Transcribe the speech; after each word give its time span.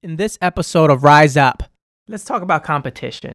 In 0.00 0.14
this 0.14 0.38
episode 0.40 0.90
of 0.90 1.02
Rise 1.02 1.36
Up, 1.36 1.64
let's 2.06 2.24
talk 2.24 2.42
about 2.42 2.62
competition. 2.62 3.32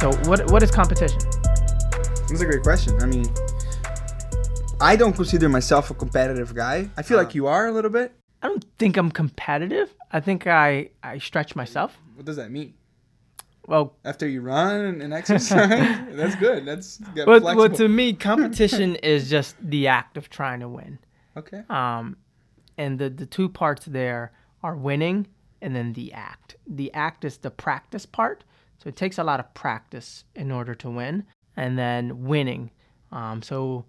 So, 0.00 0.10
what 0.24 0.50
what 0.50 0.62
is 0.62 0.70
competition? 0.70 1.18
That's 2.30 2.40
a 2.40 2.46
great 2.46 2.62
question. 2.62 2.98
I 3.02 3.04
mean, 3.04 3.26
I 4.80 4.96
don't 4.96 5.12
consider 5.12 5.50
myself 5.50 5.90
a 5.90 5.94
competitive 5.94 6.54
guy. 6.54 6.88
I 6.96 7.02
feel 7.02 7.18
like 7.18 7.26
uh. 7.26 7.32
you 7.34 7.46
are 7.46 7.66
a 7.66 7.72
little 7.72 7.90
bit. 7.90 8.14
I 8.42 8.48
don't 8.48 8.64
think 8.78 8.96
I'm 8.96 9.10
competitive. 9.10 9.94
I 10.10 10.20
think 10.20 10.46
I 10.46 10.90
I 11.02 11.18
stretch 11.18 11.54
myself. 11.56 11.96
What 12.16 12.26
does 12.26 12.36
that 12.36 12.50
mean? 12.50 12.74
Well, 13.68 13.94
After 14.04 14.26
you 14.26 14.40
run 14.40 15.00
and 15.00 15.14
exercise, 15.14 15.98
that's 16.10 16.34
good. 16.34 16.64
That's 16.66 16.98
get 17.14 17.26
but, 17.26 17.42
flexible. 17.42 17.68
but 17.68 17.76
to 17.76 17.88
me, 17.88 18.12
competition 18.12 18.96
is 19.02 19.30
just 19.30 19.54
the 19.62 19.86
act 19.86 20.16
of 20.16 20.28
trying 20.28 20.60
to 20.60 20.68
win. 20.68 20.98
okay. 21.36 21.62
Um, 21.70 22.16
and 22.76 22.98
the 22.98 23.08
the 23.08 23.26
two 23.26 23.48
parts 23.48 23.84
there 23.86 24.32
are 24.62 24.74
winning 24.76 25.28
and 25.60 25.76
then 25.76 25.92
the 25.92 26.12
act. 26.12 26.56
The 26.66 26.92
act 26.92 27.24
is 27.24 27.36
the 27.38 27.50
practice 27.50 28.04
part, 28.04 28.42
so 28.78 28.88
it 28.88 28.96
takes 28.96 29.18
a 29.18 29.22
lot 29.24 29.38
of 29.38 29.54
practice 29.54 30.24
in 30.34 30.50
order 30.50 30.74
to 30.74 30.90
win, 30.90 31.24
and 31.56 31.78
then 31.78 32.24
winning. 32.24 32.70
Um, 33.12 33.42
so 33.42 33.84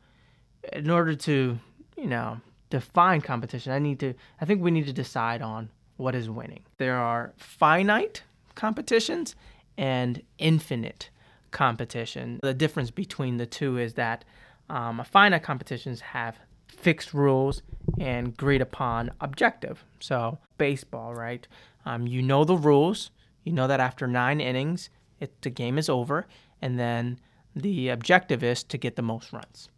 in 0.71 0.89
order 0.91 1.15
to 1.15 1.57
you 1.97 2.07
know 2.07 2.39
define 2.73 3.21
competition, 3.21 3.71
I 3.71 3.77
need 3.77 3.99
to. 3.99 4.15
I 4.41 4.45
think 4.45 4.59
we 4.59 4.71
need 4.71 4.87
to 4.87 4.93
decide 4.93 5.43
on 5.43 5.69
what 5.97 6.15
is 6.15 6.27
winning. 6.27 6.63
There 6.79 6.97
are 6.97 7.31
finite 7.37 8.23
competitions 8.55 9.35
and 9.77 10.23
infinite 10.39 11.11
competition. 11.51 12.39
The 12.41 12.55
difference 12.55 12.89
between 12.89 13.37
the 13.37 13.45
two 13.45 13.77
is 13.77 13.93
that 13.93 14.25
um, 14.71 15.03
finite 15.05 15.43
competitions 15.43 16.01
have 16.01 16.35
fixed 16.67 17.13
rules 17.13 17.61
and 17.99 18.29
agreed 18.29 18.61
upon 18.61 19.11
objective. 19.21 19.85
So 19.99 20.39
baseball, 20.57 21.13
right? 21.13 21.47
Um, 21.85 22.07
you 22.07 22.23
know 22.23 22.43
the 22.43 22.57
rules. 22.57 23.11
You 23.43 23.53
know 23.53 23.67
that 23.67 23.79
after 23.79 24.07
nine 24.07 24.41
innings, 24.41 24.89
it, 25.19 25.43
the 25.43 25.51
game 25.51 25.77
is 25.77 25.89
over, 25.89 26.25
and 26.59 26.79
then 26.79 27.19
the 27.55 27.89
objective 27.89 28.43
is 28.43 28.63
to 28.63 28.79
get 28.79 28.95
the 28.95 29.03
most 29.03 29.31
runs. 29.31 29.69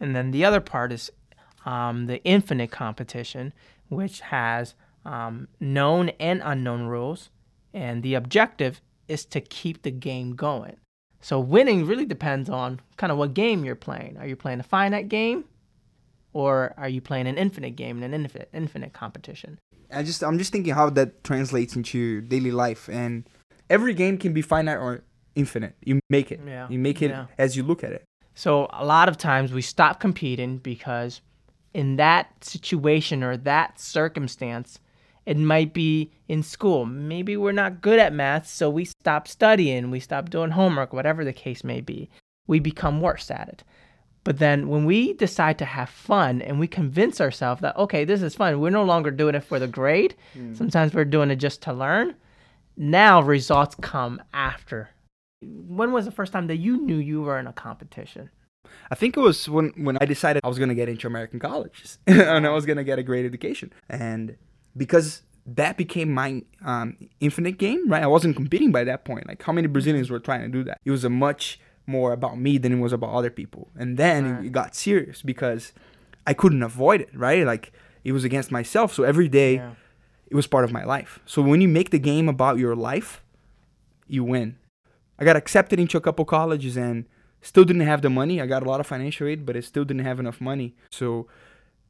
And 0.00 0.16
then 0.16 0.32
the 0.32 0.44
other 0.44 0.60
part 0.60 0.90
is 0.90 1.12
um, 1.66 2.06
the 2.06 2.22
infinite 2.24 2.70
competition, 2.70 3.52
which 3.88 4.20
has 4.20 4.74
um, 5.04 5.48
known 5.60 6.08
and 6.18 6.40
unknown 6.44 6.86
rules, 6.86 7.28
and 7.74 8.02
the 8.02 8.14
objective 8.14 8.80
is 9.08 9.24
to 9.26 9.40
keep 9.40 9.82
the 9.82 9.90
game 9.90 10.34
going. 10.34 10.76
So 11.20 11.38
winning 11.40 11.86
really 11.86 12.06
depends 12.06 12.48
on 12.48 12.80
kind 12.96 13.10
of 13.12 13.18
what 13.18 13.34
game 13.34 13.64
you're 13.64 13.74
playing. 13.74 14.16
Are 14.18 14.26
you 14.26 14.36
playing 14.36 14.60
a 14.60 14.62
finite 14.64 15.08
game, 15.08 15.44
or 16.32 16.72
are 16.76 16.88
you 16.88 17.00
playing 17.00 17.26
an 17.26 17.36
infinite 17.38 17.76
game 17.76 17.98
in 17.98 18.02
an 18.04 18.14
infinite 18.14 18.48
infinite 18.52 18.92
competition? 18.92 19.58
I 19.92 20.02
just 20.02 20.22
I'm 20.22 20.38
just 20.38 20.52
thinking 20.52 20.74
how 20.74 20.90
that 20.90 21.24
translates 21.24 21.76
into 21.76 22.20
daily 22.22 22.50
life, 22.52 22.88
and 22.88 23.28
every 23.70 23.94
game 23.94 24.18
can 24.18 24.32
be 24.32 24.42
finite 24.42 24.78
or 24.78 25.02
infinite. 25.34 25.74
You 25.84 26.00
make 26.10 26.30
it. 26.32 26.40
Yeah. 26.46 26.68
You 26.68 26.78
make 26.78 27.02
it 27.02 27.10
Yeah. 27.10 27.26
as 27.38 27.56
you 27.56 27.62
look 27.62 27.82
at 27.84 27.92
it. 27.92 28.04
So 28.34 28.68
a 28.72 28.84
lot 28.84 29.08
of 29.08 29.16
times 29.16 29.52
we 29.52 29.62
stop 29.62 29.98
competing 30.00 30.58
because 30.58 31.20
in 31.76 31.96
that 31.96 32.42
situation 32.42 33.22
or 33.22 33.36
that 33.36 33.78
circumstance, 33.78 34.80
it 35.26 35.36
might 35.36 35.74
be 35.74 36.10
in 36.26 36.42
school. 36.42 36.86
Maybe 36.86 37.36
we're 37.36 37.52
not 37.52 37.82
good 37.82 37.98
at 37.98 38.14
math, 38.14 38.48
so 38.48 38.70
we 38.70 38.86
stop 38.86 39.28
studying, 39.28 39.90
we 39.90 40.00
stop 40.00 40.30
doing 40.30 40.52
homework, 40.52 40.94
whatever 40.94 41.22
the 41.22 41.34
case 41.34 41.62
may 41.62 41.82
be. 41.82 42.08
We 42.46 42.60
become 42.60 43.02
worse 43.02 43.30
at 43.30 43.50
it. 43.50 43.62
But 44.24 44.38
then 44.38 44.68
when 44.68 44.86
we 44.86 45.12
decide 45.12 45.58
to 45.58 45.66
have 45.66 45.90
fun 45.90 46.40
and 46.40 46.58
we 46.58 46.66
convince 46.66 47.20
ourselves 47.20 47.60
that, 47.60 47.76
okay, 47.76 48.06
this 48.06 48.22
is 48.22 48.34
fun, 48.34 48.58
we're 48.58 48.70
no 48.70 48.82
longer 48.82 49.10
doing 49.10 49.34
it 49.34 49.44
for 49.44 49.58
the 49.58 49.68
grade. 49.68 50.16
Hmm. 50.32 50.54
Sometimes 50.54 50.94
we're 50.94 51.04
doing 51.04 51.30
it 51.30 51.36
just 51.36 51.60
to 51.62 51.74
learn. 51.74 52.14
Now 52.78 53.20
results 53.20 53.76
come 53.82 54.22
after. 54.32 54.88
When 55.42 55.92
was 55.92 56.06
the 56.06 56.10
first 56.10 56.32
time 56.32 56.46
that 56.46 56.56
you 56.56 56.78
knew 56.78 56.96
you 56.96 57.20
were 57.20 57.38
in 57.38 57.46
a 57.46 57.52
competition? 57.52 58.30
I 58.90 58.94
think 58.94 59.16
it 59.16 59.20
was 59.20 59.48
when 59.48 59.70
when 59.76 59.96
I 60.00 60.04
decided 60.04 60.40
I 60.44 60.48
was 60.48 60.58
gonna 60.58 60.74
get 60.74 60.88
into 60.88 61.06
American 61.06 61.38
colleges 61.38 61.98
and 62.06 62.46
I 62.46 62.50
was 62.50 62.66
gonna 62.66 62.84
get 62.84 62.98
a 62.98 63.02
great 63.02 63.24
education, 63.26 63.72
and 63.88 64.36
because 64.76 65.22
that 65.46 65.76
became 65.76 66.12
my 66.12 66.42
um, 66.64 66.96
infinite 67.20 67.56
game, 67.58 67.88
right? 67.88 68.02
I 68.02 68.08
wasn't 68.08 68.34
competing 68.36 68.72
by 68.72 68.82
that 68.84 69.04
point. 69.04 69.28
Like 69.28 69.42
how 69.42 69.52
many 69.52 69.68
Brazilians 69.68 70.10
were 70.10 70.18
trying 70.18 70.42
to 70.42 70.48
do 70.48 70.64
that? 70.64 70.80
It 70.84 70.90
was 70.90 71.04
a 71.04 71.10
much 71.10 71.60
more 71.86 72.12
about 72.12 72.36
me 72.38 72.58
than 72.58 72.72
it 72.72 72.80
was 72.80 72.92
about 72.92 73.10
other 73.10 73.30
people. 73.30 73.68
And 73.78 73.96
then 73.96 74.20
Right. 74.36 74.46
it 74.46 74.52
got 74.52 74.74
serious 74.74 75.22
because 75.22 75.72
I 76.26 76.34
couldn't 76.34 76.64
avoid 76.64 77.00
it, 77.00 77.10
right? 77.14 77.46
Like 77.46 77.72
it 78.02 78.10
was 78.10 78.24
against 78.24 78.50
myself. 78.50 78.92
So 78.92 79.04
every 79.04 79.28
day 79.28 79.54
Yeah. 79.54 79.74
it 80.26 80.34
was 80.34 80.48
part 80.48 80.64
of 80.64 80.72
my 80.72 80.82
life. 80.84 81.20
So 81.26 81.40
when 81.42 81.60
you 81.60 81.68
make 81.68 81.90
the 81.90 82.00
game 82.00 82.28
about 82.28 82.58
your 82.58 82.74
life, 82.74 83.22
you 84.08 84.24
win. 84.24 84.56
I 85.18 85.24
got 85.24 85.36
accepted 85.36 85.78
into 85.78 85.96
a 85.96 86.00
couple 86.00 86.24
colleges 86.24 86.76
and 86.76 87.04
still 87.42 87.64
didn't 87.64 87.82
have 87.82 88.02
the 88.02 88.10
money. 88.10 88.40
I 88.40 88.46
got 88.46 88.62
a 88.62 88.68
lot 88.68 88.80
of 88.80 88.86
financial 88.86 89.26
aid, 89.28 89.46
but 89.46 89.56
I 89.56 89.60
still 89.60 89.84
didn't 89.84 90.04
have 90.04 90.18
enough 90.20 90.40
money. 90.40 90.74
So 90.90 91.26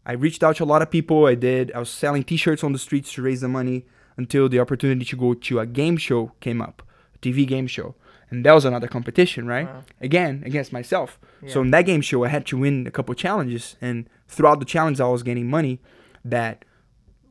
I 0.04 0.12
reached 0.12 0.42
out 0.42 0.56
to 0.56 0.64
a 0.64 0.66
lot 0.66 0.82
of 0.82 0.90
people. 0.90 1.26
I 1.26 1.34
did. 1.34 1.72
I 1.72 1.78
was 1.78 1.90
selling 1.90 2.22
T-shirts 2.24 2.62
on 2.62 2.72
the 2.72 2.78
streets 2.78 3.12
to 3.14 3.22
raise 3.22 3.40
the 3.40 3.48
money 3.48 3.86
until 4.16 4.48
the 4.48 4.60
opportunity 4.60 5.04
to 5.04 5.16
go 5.16 5.34
to 5.34 5.60
a 5.60 5.66
game 5.66 5.96
show 5.96 6.32
came 6.40 6.60
up, 6.62 6.82
a 7.14 7.18
TV 7.18 7.46
game 7.46 7.66
show, 7.66 7.94
and 8.30 8.44
that 8.44 8.52
was 8.52 8.64
another 8.64 8.88
competition, 8.88 9.46
right? 9.46 9.66
Wow. 9.66 9.82
Again 10.00 10.42
against 10.46 10.72
myself. 10.72 11.18
So 11.46 11.60
in 11.62 11.70
that 11.72 11.82
game 11.82 12.00
show, 12.00 12.24
I 12.24 12.28
had 12.28 12.46
to 12.46 12.56
win 12.56 12.86
a 12.86 12.90
couple 12.90 13.14
challenges, 13.14 13.76
and 13.80 14.08
throughout 14.26 14.58
the 14.58 14.64
challenge, 14.64 15.00
I 15.00 15.08
was 15.08 15.22
getting 15.22 15.48
money 15.50 15.80
that 16.24 16.64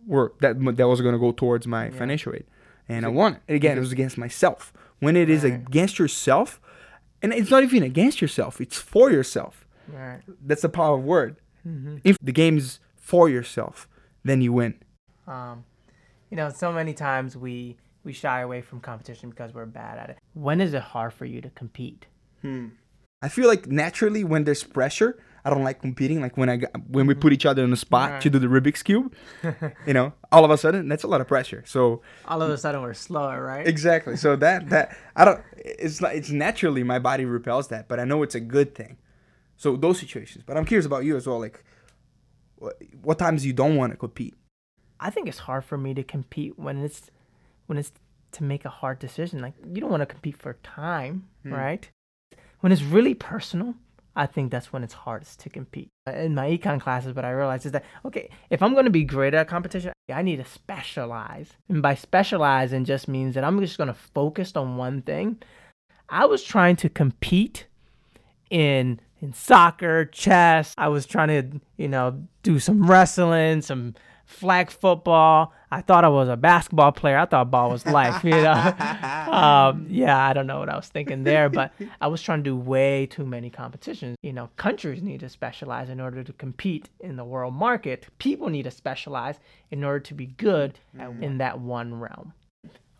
were 0.07 0.33
that 0.41 0.59
that 0.77 0.87
was 0.87 1.01
going 1.01 1.13
to 1.13 1.19
go 1.19 1.31
towards 1.31 1.65
my 1.67 1.85
Yeah. 1.85 1.91
financial 1.91 2.33
aid, 2.33 2.45
and 2.87 3.05
I 3.05 3.09
won 3.09 3.39
it. 3.47 3.53
Again, 3.55 3.77
it 3.77 3.81
was 3.81 3.91
against 3.91 4.17
myself. 4.17 4.71
When 4.99 5.15
it 5.17 5.29
is 5.29 5.43
Right. 5.43 5.53
against 5.53 5.97
yourself, 5.99 6.61
and 7.31 7.33
it's 7.33 7.49
not 7.51 7.63
even 7.63 7.83
against 7.83 8.21
yourself; 8.21 8.61
it's 8.61 8.77
for 8.77 9.11
yourself. 9.11 9.65
Right. 9.87 10.21
That's 10.45 10.61
the 10.61 10.69
power 10.69 10.97
of 10.97 11.03
word. 11.03 11.37
Mhm. 11.67 12.01
If 12.03 12.17
the 12.21 12.31
game 12.31 12.57
is 12.57 12.79
for 12.95 13.29
yourself, 13.29 13.87
then 14.23 14.41
you 14.41 14.53
win. 14.53 14.75
Um, 15.27 15.65
you 16.29 16.37
know, 16.37 16.49
so 16.49 16.71
many 16.71 16.93
times 16.93 17.35
we 17.35 17.77
we 18.03 18.13
shy 18.13 18.41
away 18.41 18.61
from 18.61 18.79
competition 18.79 19.29
because 19.29 19.53
we're 19.53 19.65
bad 19.65 19.97
at 19.97 20.09
it. 20.11 20.17
When 20.33 20.61
is 20.61 20.73
it 20.73 20.81
hard 20.81 21.13
for 21.13 21.25
you 21.25 21.41
to 21.41 21.49
compete? 21.49 22.05
Hmm. 22.41 22.67
I 23.21 23.29
feel 23.29 23.47
like 23.47 23.65
naturally 23.67 24.23
when 24.23 24.43
there's 24.43 24.63
pressure, 24.63 25.17
I 25.45 25.51
don't 25.51 25.63
like 25.63 25.79
competing. 25.79 26.21
Like 26.21 26.37
when 26.37 26.49
I 26.49 26.57
got, 26.57 26.71
when 26.89 27.05
we 27.05 27.13
put 27.13 27.31
each 27.31 27.45
other 27.45 27.63
in 27.63 27.71
a 27.71 27.77
spot 27.77 28.11
Right. 28.11 28.21
to 28.21 28.29
do 28.31 28.39
the 28.39 28.47
Rubik's 28.47 28.81
cube, 28.81 29.13
you 29.87 29.93
know, 29.93 30.11
all 30.31 30.43
of 30.43 30.49
a 30.49 30.57
sudden 30.57 30.89
that's 30.89 31.03
a 31.03 31.07
lot 31.07 31.21
of 31.21 31.27
pressure. 31.27 31.63
So 31.67 32.01
All 32.27 32.41
of 32.41 32.49
a 32.49 32.57
sudden, 32.57 32.81
we're 32.81 32.95
slower, 32.95 33.43
right? 33.43 33.67
exactly. 33.67 34.17
So 34.17 34.35
that 34.37 34.69
that 34.69 34.97
I 35.15 35.23
don't. 35.23 35.41
It's 35.57 36.01
not. 36.01 36.15
It's 36.15 36.31
naturally 36.31 36.83
my 36.83 36.97
body 36.97 37.25
repels 37.25 37.67
that, 37.67 37.87
but 37.87 37.99
I 37.99 38.05
know 38.05 38.23
it's 38.23 38.35
a 38.35 38.39
good 38.39 38.73
thing. 38.73 38.97
So 39.55 39.75
those 39.75 39.99
situations. 39.99 40.43
But 40.45 40.57
I'm 40.57 40.65
curious 40.65 40.85
about 40.85 41.05
you 41.05 41.15
as 41.15 41.27
well. 41.27 41.39
Like, 41.39 41.63
what, 42.55 42.81
what 43.03 43.19
times 43.19 43.45
you 43.45 43.53
don't 43.53 43.75
want 43.75 43.93
to 43.93 43.97
compete? 43.97 44.33
I 44.99 45.11
think 45.11 45.27
it's 45.27 45.39
hard 45.39 45.63
for 45.63 45.77
me 45.77 45.93
to 45.93 46.03
compete 46.03 46.57
when 46.57 46.83
it's 46.83 47.11
when 47.67 47.77
it's 47.77 47.91
to 48.31 48.43
make 48.43 48.65
a 48.65 48.69
hard 48.69 48.97
decision. 48.97 49.41
Like 49.41 49.53
you 49.63 49.79
don't 49.79 49.91
want 49.91 50.01
to 50.01 50.07
compete 50.07 50.37
for 50.37 50.53
time, 50.63 51.27
hmm. 51.43 51.53
right? 51.53 51.89
When 52.61 52.71
it's 52.71 52.81
really 52.81 53.13
personal, 53.13 53.75
I 54.15 54.25
think 54.25 54.51
that's 54.51 54.71
when 54.71 54.83
it's 54.83 54.93
hardest 54.93 55.39
to 55.41 55.49
compete. 55.49 55.89
In 56.07 56.35
my 56.35 56.49
econ 56.49 56.79
classes, 56.79 57.13
what 57.13 57.25
I 57.25 57.31
realized 57.31 57.65
is 57.65 57.73
that 57.73 57.83
okay, 58.05 58.29
if 58.49 58.63
I'm 58.63 58.73
going 58.73 58.85
to 58.85 58.91
be 58.91 59.03
great 59.03 59.33
at 59.33 59.47
competition, 59.47 59.93
I 60.13 60.21
need 60.21 60.37
to 60.37 60.45
specialize. 60.45 61.49
And 61.69 61.81
by 61.81 61.95
specializing 61.95 62.85
just 62.85 63.07
means 63.07 63.35
that 63.35 63.43
I'm 63.43 63.59
just 63.59 63.77
going 63.77 63.87
to 63.87 63.93
focus 63.93 64.55
on 64.55 64.77
one 64.77 65.01
thing. 65.01 65.41
I 66.09 66.25
was 66.25 66.43
trying 66.43 66.75
to 66.77 66.89
compete 66.89 67.65
in 68.49 68.99
in 69.21 69.33
soccer, 69.33 70.05
chess. 70.05 70.73
I 70.77 70.87
was 70.89 71.05
trying 71.05 71.27
to, 71.29 71.61
you 71.77 71.87
know, 71.87 72.23
do 72.43 72.59
some 72.59 72.89
wrestling, 72.89 73.61
some 73.61 73.95
flag 74.25 74.71
football. 74.71 75.53
I 75.71 75.81
thought 75.81 76.03
I 76.03 76.09
was 76.09 76.29
a 76.29 76.37
basketball 76.37 76.91
player. 76.91 77.17
I 77.17 77.25
thought 77.25 77.51
ball 77.51 77.69
was 77.69 77.85
life, 77.85 78.23
you 78.23 78.31
know. 78.31 78.53
um, 79.31 79.87
yeah, 79.89 80.17
I 80.17 80.33
don't 80.33 80.47
know 80.47 80.59
what 80.59 80.69
I 80.69 80.75
was 80.75 80.87
thinking 80.87 81.23
there, 81.23 81.49
but 81.49 81.71
I 82.01 82.07
was 82.07 82.21
trying 82.21 82.39
to 82.39 82.43
do 82.43 82.55
way 82.55 83.05
too 83.05 83.25
many 83.25 83.49
competitions. 83.49 84.17
You 84.21 84.33
know, 84.33 84.49
countries 84.57 85.01
need 85.01 85.19
to 85.21 85.29
specialize 85.29 85.89
in 85.89 85.99
order 85.99 86.23
to 86.23 86.33
compete 86.33 86.89
in 86.99 87.15
the 87.15 87.25
world 87.25 87.53
market. 87.53 88.07
People 88.17 88.49
need 88.49 88.63
to 88.63 88.71
specialize 88.71 89.39
in 89.71 89.83
order 89.83 89.99
to 89.99 90.13
be 90.13 90.27
good 90.27 90.79
at, 90.97 91.09
in 91.21 91.37
that 91.37 91.59
one 91.59 91.99
realm. 91.99 92.33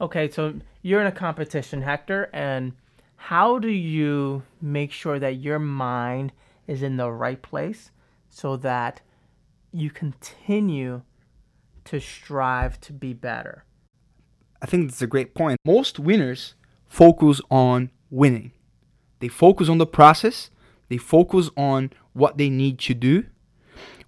Okay, 0.01 0.29
so 0.29 0.53
you're 0.81 1.01
in 1.01 1.07
a 1.07 1.11
competition, 1.11 1.81
Hector, 1.81 2.29
and 2.33 2.73
how 3.15 3.57
do 3.57 3.69
you 3.69 4.43
make 4.61 4.91
sure 4.91 5.19
that 5.19 5.37
your 5.37 5.59
mind 5.59 6.33
is 6.67 6.83
in 6.83 6.97
the 6.97 7.09
right 7.09 7.41
place 7.41 7.91
so 8.29 8.57
that 8.57 9.01
you 9.71 9.89
continue 9.89 11.01
to 11.85 11.99
strive 11.99 12.79
to 12.81 12.93
be 12.93 13.13
better. 13.13 13.63
I 14.61 14.65
think 14.65 14.89
that's 14.89 15.01
a 15.01 15.07
great 15.07 15.35
point. 15.35 15.59
Most 15.65 15.99
winners 15.99 16.55
focus 16.87 17.41
on 17.49 17.91
winning. 18.09 18.51
They 19.19 19.27
focus 19.27 19.69
on 19.69 19.77
the 19.77 19.85
process, 19.85 20.49
they 20.89 20.97
focus 20.97 21.49
on 21.55 21.91
what 22.13 22.37
they 22.37 22.49
need 22.49 22.79
to 22.79 22.93
do, 22.93 23.25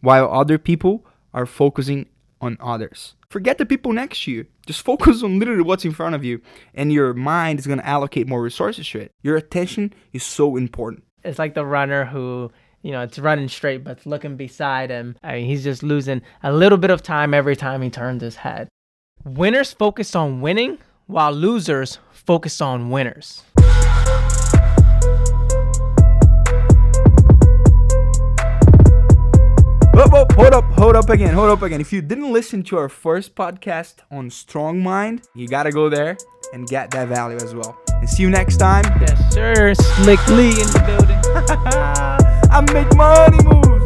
while 0.02 0.32
other 0.32 0.58
people 0.58 1.06
are 1.34 1.46
focusing 1.46 2.08
on 2.42 2.58
others. 2.60 3.16
Forget 3.30 3.58
the 3.58 3.66
people 3.66 3.92
next 3.94 4.24
to 4.24 4.32
you. 4.32 4.46
Just 4.66 4.82
focus 4.82 5.24
on 5.24 5.40
literally 5.40 5.64
what's 5.64 5.86
in 5.86 5.92
front 5.92 6.16
of 6.16 6.24
you, 6.24 6.42
and 6.74 6.94
your 6.94 7.14
mind 7.14 7.60
is 7.60 7.68
going 7.68 7.80
to 7.80 7.88
allocate 7.88 8.28
more 8.28 8.42
resources 8.42 8.88
to 8.90 9.00
it. 9.00 9.12
Your 9.22 9.36
attention 9.36 9.94
is 10.14 10.24
so 10.24 10.56
important. 10.56 11.04
It's 11.24 11.40
like 11.40 11.56
the 11.56 11.66
runner 11.66 12.06
who, 12.06 12.52
you 12.82 12.92
know, 12.92 13.02
it's 13.02 13.20
running 13.20 13.48
straight, 13.48 13.84
but 13.84 13.98
it's 13.98 14.06
looking 14.06 14.38
beside 14.38 14.90
him. 14.90 15.16
I 15.24 15.38
mean, 15.38 15.46
he's 15.46 15.64
just 15.64 15.84
losing 15.84 16.22
a 16.44 16.52
little 16.52 16.78
bit 16.78 16.90
of 16.90 17.02
time 17.02 17.34
every 17.34 17.56
time 17.56 17.82
he 17.82 17.90
turns 17.90 18.22
his 18.22 18.38
head. 18.38 18.68
Winners 19.24 19.74
focus 19.74 20.16
on 20.16 20.42
winning, 20.42 20.78
while 21.08 21.32
losers 21.32 22.00
focus 22.12 22.62
on 22.62 22.90
winners. 22.90 23.44
Whoa, 29.94 30.06
whoa, 30.10 30.26
hold 30.36 30.54
up, 30.54 30.64
hold 30.74 30.96
up 30.96 31.10
again, 31.10 31.34
hold 31.34 31.50
up 31.50 31.64
again. 31.64 31.82
If 31.82 31.92
you 31.92 32.04
didn't 32.04 32.32
listen 32.32 32.62
to 32.66 32.78
our 32.78 32.88
first 32.88 33.34
podcast 33.34 33.96
on 34.12 34.30
Strong 34.30 34.84
Mind, 34.84 35.24
you 35.34 35.48
gotta 35.48 35.72
go 35.72 35.90
there 35.90 36.18
and 36.54 36.68
get 36.68 36.92
that 36.92 37.08
value 37.08 37.38
as 37.38 37.56
well. 37.56 37.76
And 37.94 38.08
see 38.08 38.22
you 38.22 38.30
next 38.30 38.58
time. 38.58 38.86
Yes, 39.02 39.34
sir. 39.34 39.74
Slick 39.74 40.26
Lee 40.28 40.50
in 40.50 40.68
the 40.68 40.84
building. 40.86 42.24
I 42.50 42.62
make 42.74 42.96
money 42.96 43.44
move. 43.44 43.77